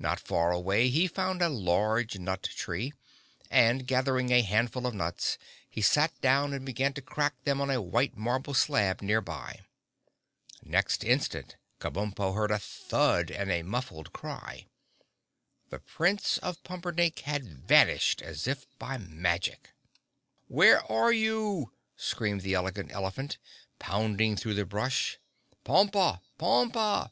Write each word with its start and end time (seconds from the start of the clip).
Not 0.00 0.18
far 0.18 0.50
away 0.50 0.88
he 0.88 1.06
found 1.06 1.40
a 1.40 1.48
large 1.48 2.18
nut 2.18 2.42
tree 2.42 2.92
and, 3.52 3.86
gathering 3.86 4.32
a 4.32 4.42
handful 4.42 4.84
of 4.84 4.94
nuts, 4.94 5.38
he 5.68 5.80
sat 5.80 6.20
down 6.20 6.52
and 6.52 6.66
began 6.66 6.92
to 6.94 7.00
crack 7.00 7.34
them 7.44 7.60
on 7.60 7.70
a 7.70 7.80
white 7.80 8.16
marble 8.16 8.52
slab 8.52 9.00
near 9.00 9.20
by. 9.20 9.60
Next 10.64 11.04
instant 11.04 11.54
Kabumpo 11.78 12.34
heard 12.34 12.50
a 12.50 12.58
thud 12.58 13.30
and 13.30 13.52
a 13.52 13.62
muffled 13.62 14.12
cry. 14.12 14.66
The 15.68 15.78
Prince 15.78 16.38
of 16.38 16.60
Pumperdink 16.64 17.20
had 17.20 17.46
vanished, 17.46 18.20
as 18.22 18.48
if 18.48 18.66
by 18.80 18.98
magic. 18.98 19.70
"Where 20.48 20.82
are 20.90 21.12
you?" 21.12 21.70
screamed 21.94 22.40
the 22.40 22.54
Elegant 22.54 22.90
Elephant, 22.90 23.38
pounding 23.78 24.34
through 24.34 24.54
the 24.54 24.66
brush. 24.66 25.18
"Pompa! 25.64 26.20
Pompa! 26.40 27.08